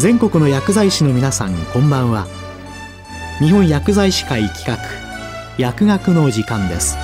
[0.00, 2.26] 全国の薬剤師の皆さんこんばんは。
[3.38, 4.78] 日本薬剤師会企画
[5.58, 6.96] 薬学の時間です。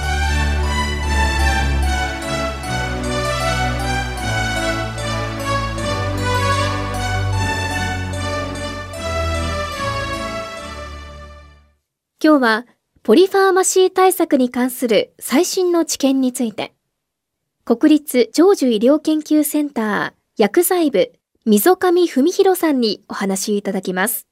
[12.24, 12.66] 今日は
[13.02, 16.72] ポリファーマシー対策に関する最新の知見について。
[17.66, 21.12] 国立長寿医療研究センター薬剤部
[21.48, 24.26] 溝上文弘さんにお話いただきます。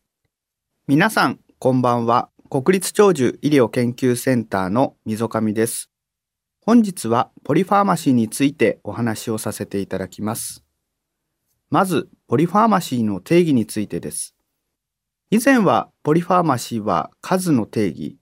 [0.88, 2.28] 皆さん、こんばんは。
[2.50, 5.90] 国立長寿医療研究センターの溝上です。
[6.60, 10.64] 本日はポリファーマシーについてお話をさせていただきます。
[11.70, 14.34] まず、ポリファーマシーの定義についてです。
[15.30, 18.16] 以前はポリファーマシーは数の定義、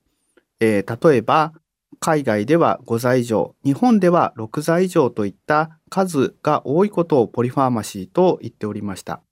[0.60, 1.54] えー、例えば
[2.02, 9.22] 海外では5歳以上、日本では6歳以上といった数が多いことをポリファーマシーと言っておりました。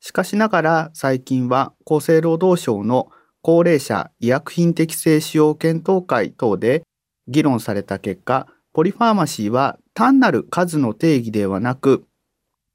[0.00, 3.08] しかしながら最近は厚生労働省の
[3.40, 6.82] 高齢者医薬品適正使用検討会等で
[7.26, 12.04] 議論された結果、ポリファーマシーは単なる数の定義ではなく、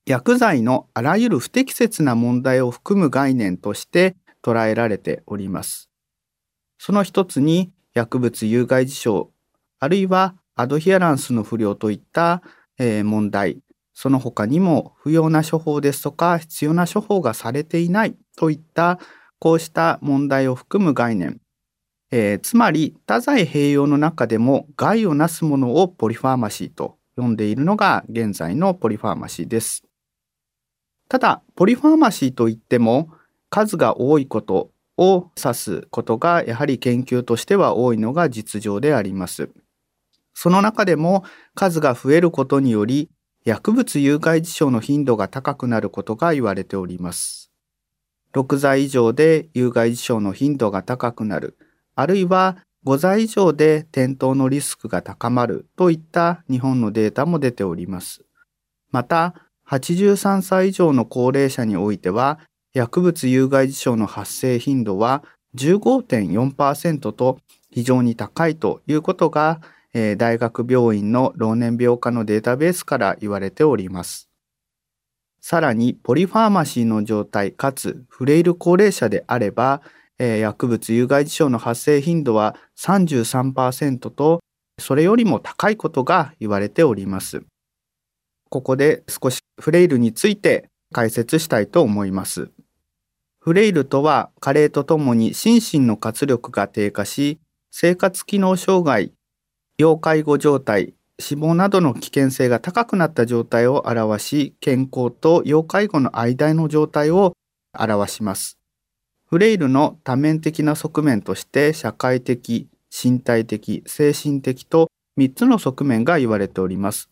[0.08, 5.92] 薬剤のあらゆる不適切な問題を含む概念として捉えられております。
[6.80, 9.32] その一つに薬物有害事象、
[9.80, 12.42] あるいはアドヒアランスの不良といった
[12.80, 13.60] えー、問題、
[13.94, 19.00] その他にも不要な処方ですとか必要な処方がされていないといった
[19.38, 21.42] こうした問題を含む概念、
[22.10, 29.84] えー、つまり多剤併用の中でも害をなすものをポリファーマシーと呼んでいるのが現在のポリファーマシーです。
[31.10, 33.10] ただ、ポリファーマシーといっても
[33.50, 39.50] 数が多いことを指すことがやはり研究としては多いのが実情であります。
[40.34, 41.24] その中でも
[41.56, 43.10] 数が増えることにより
[43.46, 47.52] 薬物有害事象の頻度が高くなることが言われております。
[48.34, 51.58] 6歳以上で有害事象の頻度が高くなる、
[51.96, 58.24] あるいは5歳以上で転倒のリスクが高まるといった日本のデータも出ております。
[58.92, 59.34] また、
[59.68, 62.40] 83歳以上の高齢者においては、
[62.74, 65.24] 薬物有害事象の発生頻度は
[65.56, 67.40] 15.4%と
[67.72, 69.62] 非常に高いということが
[69.94, 74.30] えー、大学病院の老年病科のデータベースから言われております。
[75.42, 79.82] さらに、ポリファーマシーの状態かつフレイル高齢者であれば、
[80.20, 84.42] えー、薬物有害事象の発生頻度は33%と、
[84.80, 87.42] それよりも高いことが言われております。
[88.50, 92.50] ここで少しフレイルについて解説したいと思います。
[93.40, 97.40] フレイルとは加齢とともに心身の活力が低下し、
[97.72, 99.14] 生活機能障害
[99.80, 107.32] 要介護状態、死亡などの危険性が高くなった状態を表し、健康と要介護の間の状態を
[107.74, 108.60] 表します。
[109.26, 117.10] フレイルの多面的な側面として社会的、身体的、精神的と3つの側面が言われております。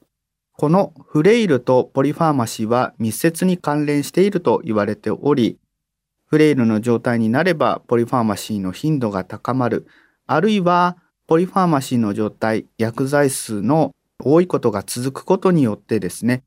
[0.59, 5.59] このフレイルとポリファーマシーは密接に関連していると言われており、
[6.25, 9.85] フレイルの状態になればポリファーマシーの頻度が高まる、
[10.25, 10.97] あるいは
[11.27, 16.43] ポリファーマシーの状態、薬剤数の多いことが続くことによってですね、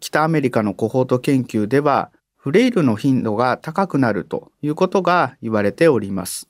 [0.00, 6.48] 北アメリカのコホート研究では、フレイルの頻度が高くなるということが言われております。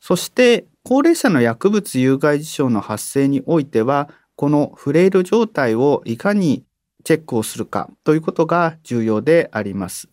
[0.00, 6.64] そして、高齢者の薬物有害事象の発生においては、このフレイル状態をいかに
[7.04, 10.08] チェックをするかということが重要であります。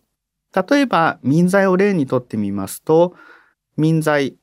[0.53, 3.16] 例えば、民剤を例にとってみますと、
[3.78, 4.35] 民剤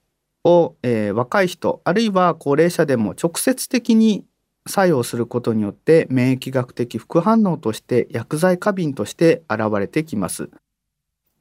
[0.44, 4.24] を、えー、若い人あるいは高齢者でも直接的に
[4.66, 10.48] 作用することによって免疫学的副反応として薬剤過敏として現れてきます。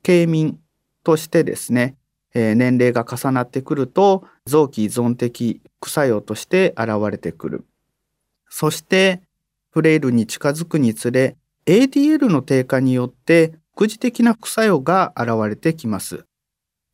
[0.04, 0.60] 軽民
[1.04, 1.96] としてですね、
[2.34, 7.66] えー、年齢が重なってくると臓器依存的副作用として現れてくる。
[8.58, 9.22] そして
[9.70, 11.36] フレイルに近づくにつれ
[11.66, 16.26] ADL の低下によって副次的な副作用が現れてきます。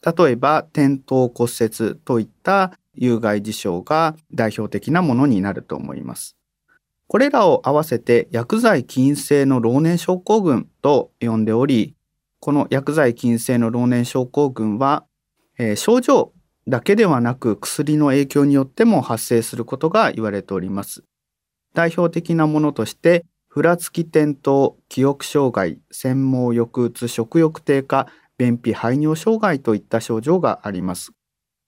[0.03, 6.35] 例えば、転倒骨折といった有害事象が代表的なものになると思います。
[7.05, 11.93] これらを合わせて薬剤禁制の老年症候群と呼んでおり、
[12.39, 15.05] この薬剤禁制の老年症候群は、
[15.59, 16.33] えー、症状
[16.67, 21.03] だけではなく薬の影響によっても発生することが言われております。
[21.73, 28.07] 代表的なものとして、ふらつき転倒、記憶障害、専門抑うつ、食欲低下、
[28.37, 31.11] 便秘排尿障害といった症状があります。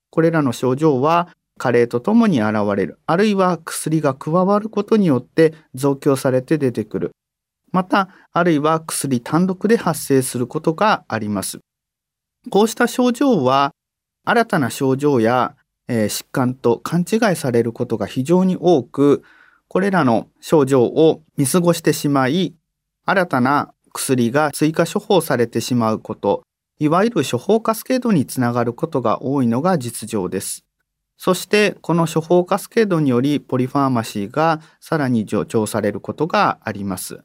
[0.09, 7.11] これらの症状は加齢とともに現れる、あるいは薬が加わることによって増強されて出てくる。
[7.71, 11.59] また、あるいは薬単独で発生することがあります。
[12.49, 13.71] こうした症状は、
[14.25, 15.55] 新たな症状や、
[15.87, 19.23] えー、疾患と勘違いされることが非常に多く、
[19.73, 22.53] これらの症状を見過ごしてしまい、
[23.05, 26.43] 新たな薬が追加処方されてしまうこと、
[26.77, 30.63] いわゆる処方カスケードにつながることが多いのが実情です。
[31.17, 37.23] そしてこの処方カスケードによりポリファーマシーがさらに助長されることがあります。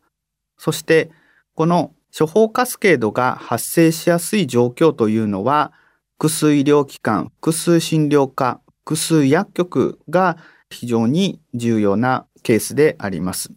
[0.56, 1.10] そして
[1.54, 5.72] この処方カスケードが発生しやすい状況というのは
[6.14, 10.38] 複数医療機関、複数診療科、複数薬局が
[10.70, 13.50] 非常に重要なケースであります。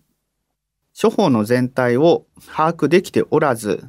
[1.00, 3.88] 処方の全体を把握できておらず、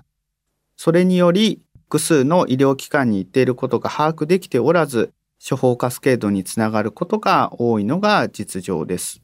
[0.76, 5.12] それにより複数の医療機関に行っていることが把握できておらず、
[5.46, 9.20] 処方カスケードにつながることが多いのが実情です。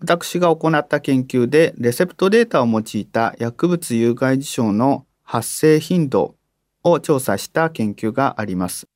[0.00, 6.36] 私が行った研究でレセプトデータを用いた薬物有害事象の発生頻度
[6.82, 8.86] を調査した研究があります。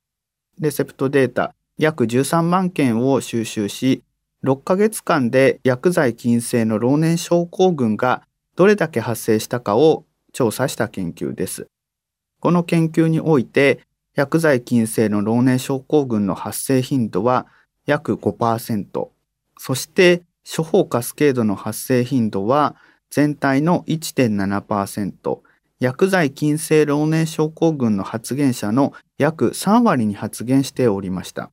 [0.59, 4.03] レセプトデータ約13万件を収集し、
[4.43, 8.23] 6ヶ月間で薬剤菌性の老年症候群が
[8.55, 11.67] どれだけ発生したかを調査した研究です。
[12.39, 13.81] この研究において、
[14.15, 17.47] 薬剤菌性の老年症候群の発生頻度は
[17.85, 19.09] 約5%、
[19.57, 20.23] そして
[20.55, 22.75] 処方カスケードの発生頻度は
[23.09, 25.39] 全体の1.7%、
[25.79, 31.51] 薬剤菌性老年症候群の発現者の約3割に発現しておりました。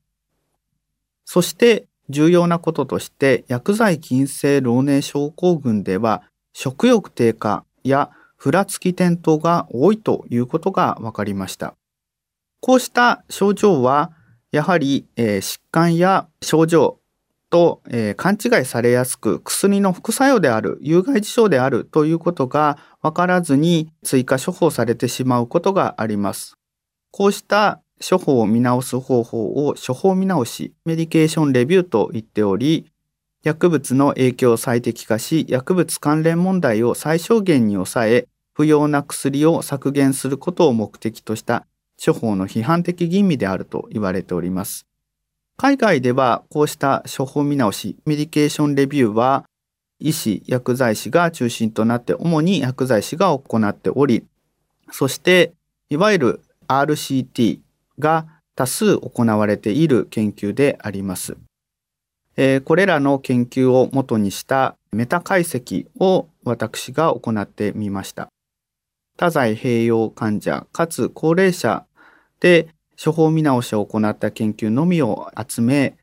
[1.24, 6.22] そして重要なこととして薬剤菌性老年症候群では
[6.52, 11.74] 食欲低下やふらつき転倒が多いということが分かりました。
[12.60, 14.12] こうした症状は、
[14.52, 16.98] やはり、えー、疾患や症状
[17.50, 26.56] と、えー、勘違いされやすく、薬の副作用である、有害事象であるということが分からずに追加処方されてしまうことがあります。
[27.10, 32.90] こうした処方を見直す方法を処方見直し、メディケーションレビューと言っており、
[33.42, 41.66] 薬物の影響を最適化し、薬物関連問題を最小限に抑え、不要な薬を削減することを目的とした
[42.04, 44.86] 処方の批判的吟味であると言われております。
[45.56, 49.44] 海外ではこうした処方見直し、メディケーションレビューは
[49.98, 54.24] 医師、薬剤師が中心となって主に薬剤師が行っており、
[54.90, 55.52] そして
[55.88, 57.60] いわゆる RCT
[57.98, 61.36] が多数行われている研究であります。
[62.36, 68.28] えー、これらの研究を元にしたメタ解析を私が行ってみました。
[69.16, 71.86] 多剤併用患者かつ高齢者
[72.40, 72.68] で
[73.02, 75.96] 処方見直しを行った研究のみを集め、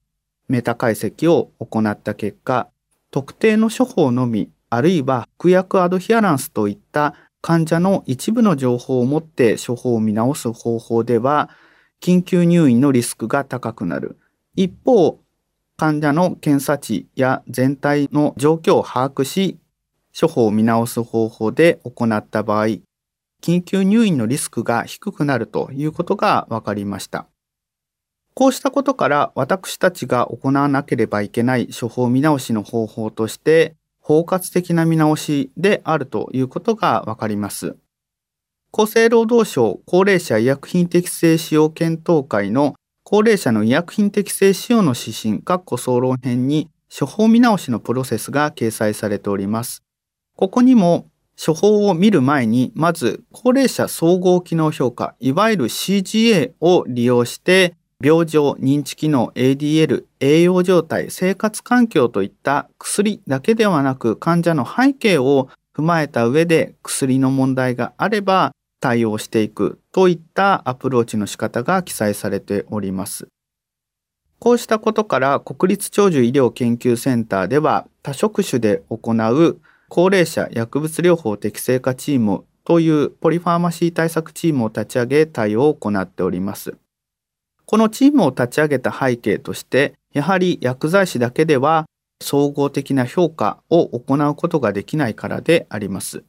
[0.47, 2.67] メタ解析を行った結果、
[3.11, 11.49] 特定の処方のみ、あるいは服薬アドヒアランスといった患者の一部の情報を持って処方を見直す方法では、
[12.03, 14.17] 緊急入院のリスクが高くなる。
[14.57, 15.21] 一方、
[15.77, 19.57] 患者の検査値や全体の状況を把握し、
[20.19, 22.65] 処方を見直す方法で行った場合、
[23.41, 27.27] 緊急入院のリスクが低くなるということが分かりました。
[28.33, 37.77] こうしたことから私たちが行わなければいけない処方見直しの方法として、包括的な見直しであるということが分かります。
[38.75, 49.83] 厚生労働省高齢者医薬品適正使用検討会の高齢者の医薬品適正使用の指針、括弧総論編に処方見直しのプロセスが掲載されております。
[50.35, 51.05] ここにも
[51.37, 68.51] 処方を見る前に、まず高齢者総合機能評価、いわゆる CGA を利用して、病状、認知機能、ADL、栄養状態、生活環境といった薬だけではなく患者の背景を踏まえた上で薬の問題があれば
[68.83, 73.29] 対応していくといったアプローチの仕方が記載されております。
[74.39, 86.75] こうしたことから国立長寿医療研究センターでは多職種で行う高齢者薬物療法適正化チームというポリファーマシー対策チームを立ち上げ対応を行っております。
[87.65, 91.85] このチームを立ち上げた背景として、やはり薬剤師だけでは
[92.21, 96.25] 総合的な評価を行うことができないからであります。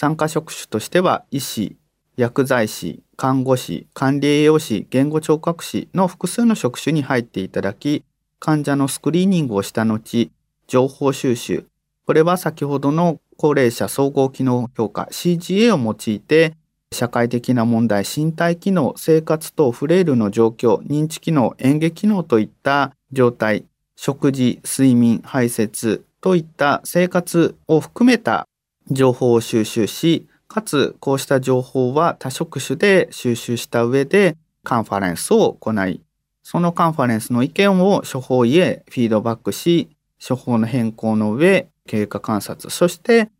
[0.00, 1.76] 参加職種としては医師、
[2.16, 8.04] 薬剤師、看護師、管理栄養士、言語聴覚士の複数の職種に入っていただき、
[8.38, 10.30] 患者のスクリーニングをした後、
[10.68, 11.66] 情報収集、
[12.06, 16.54] これは先ほどの高齢者総合機能評価 CGA を用いて
[16.92, 23.64] 社会的な問題、身体機能、生活等フレイルの状況、認知機能、演劇機能といった状態、
[23.96, 28.46] 食事、睡眠、排泄といった生活を含めた
[28.90, 36.00] 情報を収集し、かつこうした情報は多職種で収集した上でカンファレンスを行い、
[36.42, 39.90] そのカンファレンスの意見を処方医へフィードバックし、
[40.26, 43.30] 処方の変更の上、経過観察、そして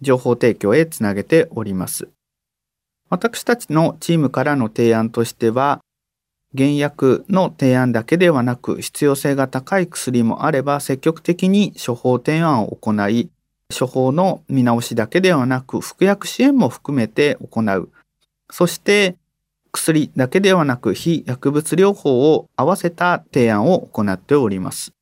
[0.00, 2.08] 情報提供へつなげております。
[3.08, 5.80] 私たちのチームからの提案としては、
[6.56, 13.30] 原薬の提案だけではなく必要性が高い薬もあれば積極的に処方提案を行い
[13.76, 17.90] 処方の見直しだけではなく服薬支援も含めて行う
[18.50, 19.16] そして
[19.72, 24.92] 薬だけではなく非薬物療法を合わせた提案を行っております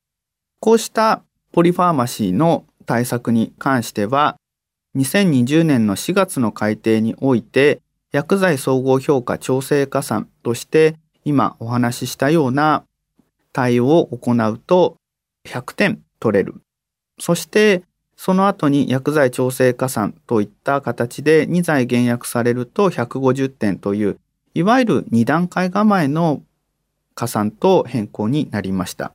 [0.60, 4.36] こうしたポリファーマシーの対策に関しては
[4.96, 7.80] 2020年の4月の改定において
[8.12, 12.84] 薬剤総合評価調整加算として今お話ししたような
[13.52, 14.96] 対応を行うと
[15.46, 16.54] 100点取れる。
[17.18, 17.82] そして
[18.16, 24.18] その後に薬剤調整加算といった形で2剤減薬されると150点という
[24.54, 26.42] いわゆる2段階構えの
[27.14, 29.14] 加算と変更になりました。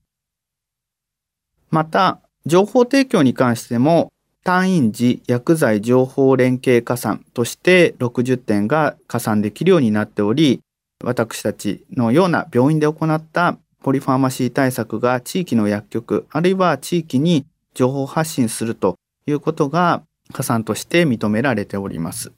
[1.72, 4.12] また情報提供に関しても
[4.44, 10.62] 単位時薬剤情報連携加算として60点が加算できるようになっており
[11.04, 18.96] 私たちのような病院で行ったポリファーマシー対策が地域の薬局あるいは地域に情報発信すると
[19.28, 22.32] いうことが加算として認められております。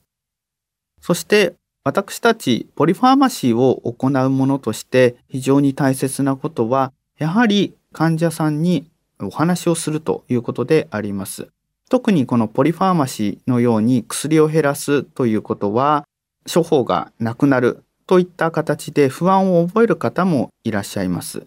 [1.00, 8.86] そして私たちポリファーマシーを行うものとして非常に大切なことはやはり患者さんに
[9.20, 11.48] お話をするということであります。
[11.90, 16.04] 特にこのポリファーマシーのように薬を減らすということは
[16.52, 21.44] 処方がなくなるといった形で不安を覚える方もいらっしゃいます。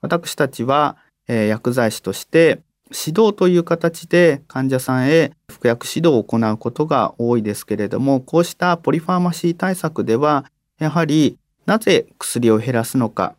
[0.00, 0.96] 私たちは、
[1.28, 10.44] え、薬剤師として指導という形で患者さんへ服薬指導を行うことが多いですけれども、こうしたポリファーマシー対策では、
[10.78, 13.34] やはりなぜ薬を減らすのか、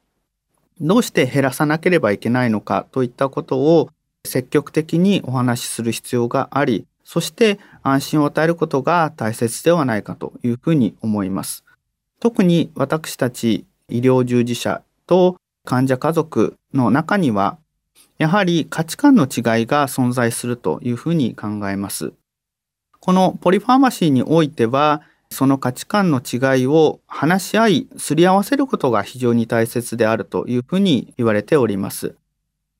[0.79, 3.89] どうして減らさなければいけないのかといったことを
[4.25, 11.63] 積極的にお話しする必要があり、そして安心を与えることが大切ではないかというふうに思います。
[12.19, 17.57] 特に私たち医療従事者と患者家族の中には、
[18.17, 22.13] やはり価値観の違いが存在するというふうに考えます。
[22.99, 32.15] このポリファーマシーにおいては、その価値観の違いを話し合い、すり合わせることが非常に大切であるというふうに言われております。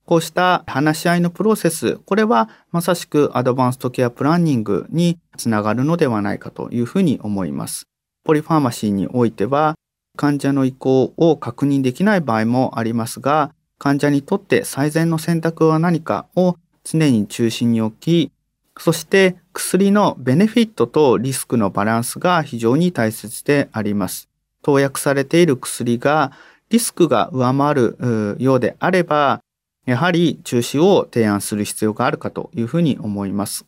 [0.06, 7.88] こうした話し合いのプロセス、これはまさしくアドバンストケアプランニングにつながるのではないかというふうに思います。
[8.24, 9.75] ポリファーマシーにおいては
[10.17, 18.32] 患者の意向を確認できない場合もありますが患者にとって最善の選択は何かを常に中心に置き
[18.80, 24.30] そして薬のベネフィットとリスクのバランスが非常に大切であります。
[24.62, 26.32] 投薬されている薬が
[26.70, 29.42] リスクが上回るようであれば
[29.86, 33.66] やはり中止を提案する必要があるかというふうに思います。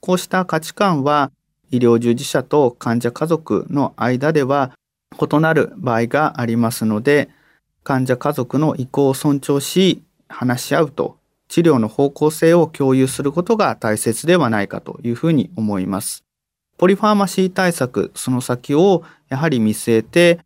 [0.00, 1.30] こうした価値観は
[1.70, 4.72] 医療従事者と患者家族の間では
[5.20, 7.30] 異なる場合がありますので
[7.88, 11.16] 患者家族の意向を尊重し話し合うと
[11.48, 16.22] 治療の方向性を共有することが大切ではないかというふうに思います。
[16.76, 20.40] ポリファーマシー対策その先をやはり見据えて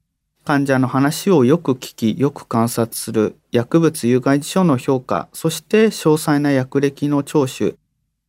[0.44, 7.74] 患者の話をよく聞きよく観察する薬物有害事象の評価そして詳細な薬歴の聴取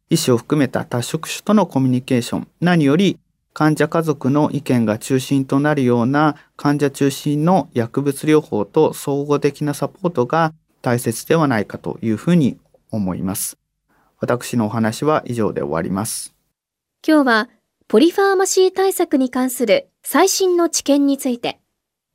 [0.10, 3.20] 医師を含めた多職種とのコミュニケーション、何より
[3.54, 12.58] 患者家族の意見が中心となるような患者中心の薬物療法と総合的なサポートが大切ではないかというふうに
[12.92, 13.58] 思います。
[14.20, 16.34] 私のお話は以上で終わります。
[17.08, 17.50] 今日は
[17.88, 21.60] ポリファーマシー対策に関する最新の知見について、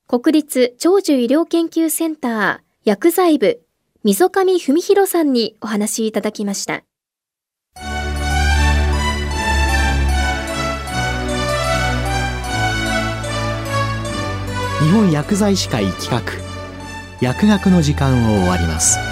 [0.09, 3.61] 国立長寿医療研究センター薬剤部
[4.03, 6.83] 溝上文弘さんにお話しいただきました。
[14.89, 16.23] 日本薬剤師会企画。
[17.21, 19.08] 薬学の時間を終わります。